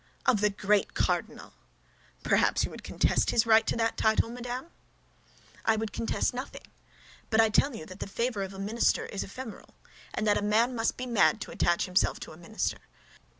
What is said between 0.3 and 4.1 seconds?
the great cardinal!" "Perhaps you would contest his right to that